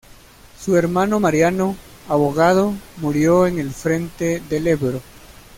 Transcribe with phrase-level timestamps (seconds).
[0.59, 1.75] Su hermano Mariano,
[2.09, 4.99] abogado, murió en el frente del Ebro.